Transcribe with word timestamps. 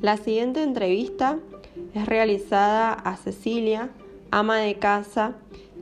La 0.00 0.16
siguiente 0.16 0.62
entrevista 0.62 1.40
es 1.92 2.06
realizada 2.06 2.92
a 2.92 3.16
Cecilia, 3.16 3.90
ama 4.30 4.58
de 4.58 4.76
casa 4.76 5.32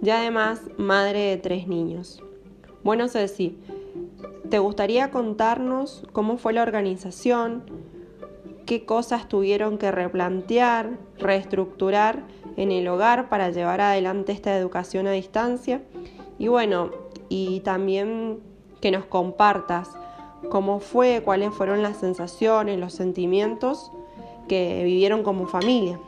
y 0.02 0.08
además 0.08 0.62
madre 0.78 1.20
de 1.20 1.36
tres 1.36 1.68
niños. 1.68 2.22
Bueno, 2.82 3.08
Ceci, 3.08 3.58
¿te 4.48 4.58
gustaría 4.58 5.10
contarnos 5.10 6.06
cómo 6.12 6.38
fue 6.38 6.54
la 6.54 6.62
organización? 6.62 7.64
¿Qué 8.64 8.86
cosas 8.86 9.28
tuvieron 9.28 9.76
que 9.76 9.92
replantear, 9.92 10.98
reestructurar 11.18 12.22
en 12.56 12.72
el 12.72 12.88
hogar 12.88 13.28
para 13.28 13.50
llevar 13.50 13.82
adelante 13.82 14.32
esta 14.32 14.56
educación 14.56 15.06
a 15.06 15.12
distancia? 15.12 15.82
Y 16.38 16.48
bueno, 16.48 16.90
y 17.28 17.60
también 17.60 18.40
que 18.80 18.90
nos 18.90 19.04
compartas 19.04 19.90
cómo 20.48 20.80
fue, 20.80 21.20
cuáles 21.22 21.52
fueron 21.52 21.82
las 21.82 21.98
sensaciones, 21.98 22.80
los 22.80 22.94
sentimientos 22.94 23.92
que 24.46 24.82
vivieron 24.84 25.22
como 25.22 25.46
familia. 25.46 25.98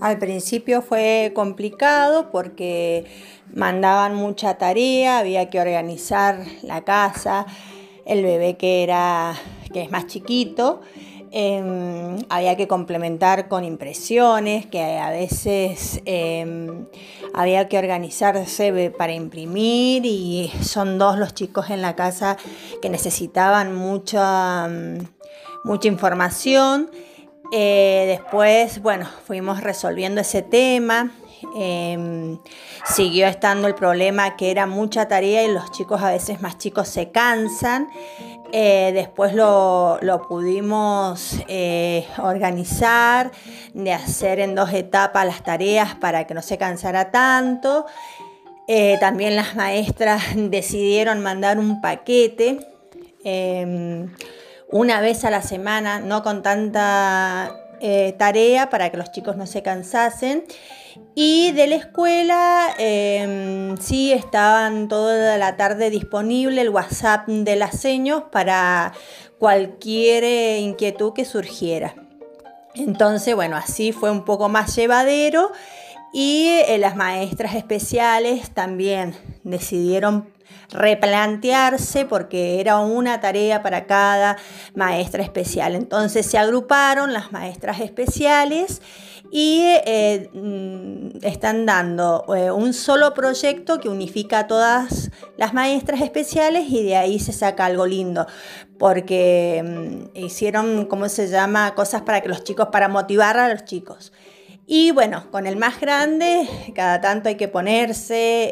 Al 0.00 0.18
principio 0.18 0.82
fue 0.82 1.32
complicado 1.34 2.30
porque 2.30 3.06
mandaban 3.52 4.14
mucha 4.14 4.56
tarea, 4.56 5.18
había 5.18 5.50
que 5.50 5.58
organizar 5.58 6.44
la 6.62 6.84
casa, 6.84 7.46
el 8.04 8.22
bebé 8.22 8.56
que 8.56 8.84
era 8.84 9.34
que 9.72 9.82
es 9.82 9.90
más 9.90 10.06
chiquito 10.06 10.80
Em, 11.32 12.18
había 12.28 12.56
que 12.56 12.68
complementar 12.68 13.48
con 13.48 13.64
impresiones, 13.64 14.66
que 14.66 14.98
a 14.98 15.10
veces 15.10 16.00
em, 16.04 16.86
había 17.34 17.68
que 17.68 17.78
organizarse 17.78 18.92
para 18.96 19.12
imprimir 19.12 20.06
y 20.06 20.52
son 20.62 20.98
dos 20.98 21.18
los 21.18 21.34
chicos 21.34 21.70
en 21.70 21.82
la 21.82 21.96
casa 21.96 22.36
que 22.80 22.88
necesitaban 22.88 23.74
mucha, 23.74 24.68
mm, 24.68 24.98
mucha 25.64 25.88
información. 25.88 26.90
Eh, 27.52 28.04
después, 28.08 28.80
bueno, 28.82 29.06
fuimos 29.24 29.60
resolviendo 29.62 30.20
ese 30.20 30.42
tema. 30.42 31.12
Em, 31.54 32.38
siguió 32.86 33.26
estando 33.26 33.68
el 33.68 33.74
problema 33.74 34.36
que 34.36 34.50
era 34.50 34.66
mucha 34.66 35.06
tarea 35.06 35.44
y 35.44 35.52
los 35.52 35.70
chicos 35.70 36.02
a 36.02 36.10
veces 36.10 36.40
más 36.40 36.58
chicos 36.58 36.88
se 36.88 37.10
cansan. 37.10 37.88
Eh, 38.52 38.92
después 38.94 39.34
lo, 39.34 39.98
pudimos 40.28 41.36
eh, 41.48 42.06
organizar, 42.18 43.32
de 43.74 43.92
hacer 43.92 44.40
en 44.40 44.54
dos 44.54 44.72
etapas 44.72 45.26
las 45.26 45.42
tareas 45.42 45.94
para 45.96 46.26
que 46.26 46.34
no 46.34 46.42
se 46.42 46.58
cansara 46.58 47.10
tanto. 47.10 47.86
Eh, 48.68 48.96
también 49.00 49.36
las 49.36 49.54
maestras 49.54 50.22
decidieron 50.34 51.20
mandar 51.20 51.58
un 51.58 51.80
paquete 51.80 52.58
em, 53.24 54.12
una 54.70 55.00
vez 55.00 55.24
a 55.24 55.30
la 55.30 55.42
semana, 55.42 56.00
no 56.00 56.22
con 56.22 56.42
tanta 56.42 57.65
tarea 58.18 58.70
para 58.70 58.90
que 58.90 58.96
los 58.96 59.12
chicos 59.12 59.36
no 59.36 59.46
se 59.46 59.62
cansasen. 59.62 60.44
Y 61.14 61.52
de 61.52 61.66
la 61.66 61.76
escuela 61.76 62.74
em, 62.78 63.76
sí 63.78 64.12
estaban 64.12 64.88
toda 64.88 65.36
la 65.38 65.56
tarde 65.56 65.90
disponible 65.90 66.60
el 66.60 66.70
WhatsApp 66.70 67.26
de 67.28 67.56
las 67.56 67.78
seños 67.80 68.24
para 68.30 68.92
cualquier 69.38 70.24
eh, 70.24 70.58
inquietud 70.60 71.12
que 71.12 71.24
surgiera. 71.24 71.94
Entonces, 72.74 73.34
bueno, 73.34 73.56
así 73.56 73.92
fue 73.92 74.10
un 74.10 74.24
poco 74.24 74.48
más 74.48 74.76
llevadero 74.76 75.50
y 76.12 76.60
eh, 76.66 76.78
las 76.78 76.96
maestras 76.96 77.54
especiales 77.54 78.50
también 78.50 79.14
decidieron 79.44 80.28
replantearse 80.70 82.04
porque 82.04 82.60
era 82.60 82.78
una 82.78 83.20
tarea 83.20 83.62
para 83.62 83.86
cada 83.86 84.36
maestra 84.74 85.22
especial. 85.22 85.74
Entonces 85.74 86.26
se 86.26 86.38
agruparon 86.38 87.12
las 87.12 87.32
maestras 87.32 87.80
especiales 87.80 88.82
y 89.30 89.60
eh, 89.84 90.30
mm, 90.32 91.24
están 91.24 91.66
dando 91.66 92.24
eh, 92.34 92.50
un 92.50 92.72
solo 92.72 93.12
proyecto 93.14 93.80
que 93.80 93.88
unifica 93.88 94.40
a 94.40 94.46
todas 94.46 95.10
las 95.36 95.52
maestras 95.52 96.00
especiales 96.00 96.66
y 96.68 96.84
de 96.84 96.96
ahí 96.96 97.18
se 97.18 97.32
saca 97.32 97.66
algo 97.66 97.86
lindo 97.86 98.26
porque 98.78 99.62
mm, 99.64 100.16
hicieron, 100.16 100.86
¿cómo 100.86 101.08
se 101.08 101.28
llama?, 101.28 101.74
cosas 101.74 102.02
para 102.02 102.20
que 102.20 102.28
los 102.28 102.44
chicos, 102.44 102.68
para 102.70 102.88
motivar 102.88 103.38
a 103.38 103.48
los 103.48 103.64
chicos. 103.64 104.12
Y 104.68 104.90
bueno, 104.90 105.30
con 105.30 105.46
el 105.46 105.56
más 105.56 105.80
grande, 105.80 106.48
cada 106.74 107.00
tanto 107.00 107.28
hay 107.28 107.36
que 107.36 107.46
ponerse 107.46 108.48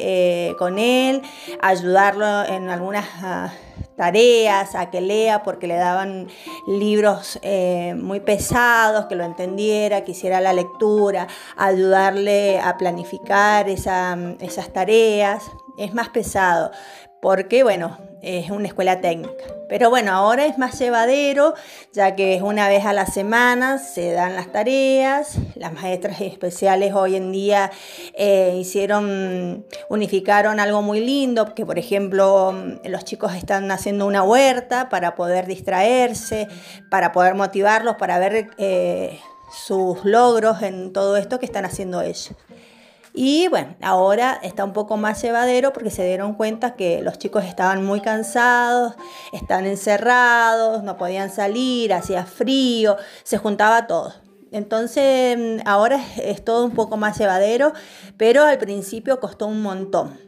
eh, 0.47 0.55
con 0.57 0.79
él, 0.79 1.21
ayudarlo 1.61 2.45
en 2.45 2.69
algunas 2.69 3.05
ah, 3.21 3.53
tareas, 3.97 4.75
a 4.75 4.89
que 4.91 5.01
lea, 5.01 5.43
porque 5.43 5.67
le 5.67 5.75
daban 5.75 6.27
libros 6.67 7.37
eh, 7.41 7.95
muy 7.97 8.21
pesados, 8.21 9.07
que 9.07 9.15
lo 9.15 9.25
entendiera, 9.25 10.05
que 10.05 10.11
hiciera 10.11 10.39
la 10.39 10.53
lectura, 10.53 11.27
ayudarle 11.57 12.59
a 12.59 12.77
planificar 12.77 13.67
esas 13.67 14.73
tareas. 14.73 15.43
Es 15.77 15.93
más 15.93 16.07
pesado, 16.07 16.71
porque 17.21 17.63
bueno, 17.63 17.97
es 18.21 18.49
una 18.51 18.67
escuela 18.67 19.01
técnica. 19.01 19.54
Pero 19.67 19.89
bueno, 19.89 20.11
ahora 20.11 20.45
es 20.45 20.57
más 20.57 20.77
llevadero, 20.79 21.53
ya 21.91 22.15
que 22.15 22.35
es 22.35 22.41
una 22.41 22.67
vez 22.67 22.85
a 22.85 22.93
la 22.93 23.05
semana, 23.05 23.77
se 23.79 24.11
dan 24.11 24.35
las 24.35 24.51
tareas. 24.51 25.37
Las 25.55 25.73
maestras 25.73 26.21
especiales 26.21 26.93
hoy 26.93 27.15
en 27.15 27.31
día 27.31 27.71
eh, 28.13 28.55
hicieron, 28.59 29.65
unificaron 29.89 30.59
algo 30.59 30.81
muy 30.81 30.99
lindo, 30.99 31.53
que 31.55 31.65
por 31.65 31.79
ejemplo 31.79 32.53
los 32.83 33.05
chicos 33.05 33.33
están 33.33 33.71
haciendo 33.71 34.05
una 34.05 34.23
huerta 34.23 34.89
para 34.89 35.15
poder 35.15 35.47
distraerse, 35.47 36.47
para 36.89 37.11
poder 37.11 37.35
motivarlos, 37.35 37.95
para 37.95 38.19
ver 38.19 38.49
eh, 38.57 39.19
sus 39.51 40.03
logros 40.03 40.61
en 40.61 40.93
todo 40.93 41.17
esto 41.17 41.39
que 41.39 41.45
están 41.45 41.65
haciendo 41.65 42.01
ellos. 42.01 42.31
Y 43.17 43.47
bueno, 43.47 43.75
ahora 43.81 44.37
está 44.43 44.65
un 44.65 44.73
poco 44.73 44.97
más 44.97 45.21
llevadero 45.21 45.71
porque 45.71 45.89
se 45.89 46.05
dieron 46.05 46.33
cuenta 46.33 46.75
que 46.75 47.01
los 47.01 47.17
chicos 47.17 47.45
estaban 47.45 47.85
muy 47.85 48.01
cansados, 48.01 48.95
estaban 49.31 49.65
encerrados, 49.65 50.83
no 50.83 50.97
podían 50.97 51.29
salir, 51.29 51.93
hacía 51.93 52.25
frío, 52.25 52.97
se 53.23 53.37
juntaba 53.37 53.87
todo. 53.87 54.13
Entonces 54.51 55.61
ahora 55.65 56.01
es 56.17 56.43
todo 56.43 56.65
un 56.65 56.71
poco 56.71 56.97
más 56.97 57.17
llevadero, 57.17 57.71
pero 58.17 58.43
al 58.43 58.57
principio 58.57 59.21
costó 59.21 59.47
un 59.47 59.61
montón 59.61 60.19